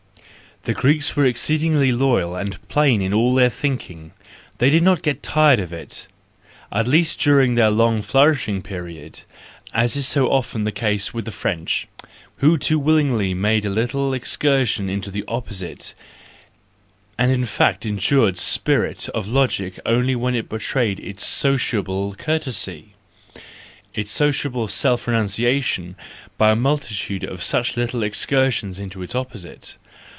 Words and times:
—The 0.63 0.75
Greeks 0.75 1.15
were 1.15 1.23
exceed¬ 1.23 1.61
ingly 1.61 1.91
logical 1.91 2.35
and 2.35 2.67
plain 2.69 3.01
in 3.01 3.15
all 3.15 3.33
their 3.33 3.49
thinking; 3.49 4.11
they 4.59 4.69
did 4.69 4.83
not 4.83 5.01
get 5.01 5.23
tired 5.23 5.59
of 5.59 5.73
it, 5.73 6.05
at 6.71 6.87
least 6.87 7.19
during 7.19 7.55
their 7.55 7.71
long 7.71 8.03
flourishing 8.03 8.61
period, 8.61 9.21
as 9.73 9.95
is 9.95 10.07
so 10.07 10.27
often 10.31 10.61
the 10.61 10.71
case 10.71 11.15
with 11.15 11.25
the 11.25 11.31
French; 11.31 11.87
who 12.35 12.59
too 12.59 12.77
willingly 12.77 13.33
made 13.33 13.65
a 13.65 13.71
little 13.71 14.13
excursion 14.13 14.87
into 14.87 15.09
the 15.09 15.23
opposite, 15.27 15.95
and 17.17 17.31
in 17.31 17.45
fact 17.45 17.83
endure 17.83 18.29
the 18.29 18.37
spirit 18.37 19.09
of 19.15 19.27
logic 19.27 19.79
only 19.83 20.15
when 20.15 20.35
it 20.35 20.47
betrays 20.47 20.99
its 21.01 21.25
sociable 21.25 22.13
courtesy, 22.13 22.93
its 23.95 24.11
sociable 24.11 24.67
self 24.67 25.07
renunciation, 25.07 25.95
by 26.37 26.51
a 26.51 26.55
multitude 26.55 27.23
of 27.23 27.41
such 27.41 27.75
little 27.75 28.03
excursions 28.03 28.77
into 28.79 29.01
its 29.01 29.15
opposite. 29.15 29.77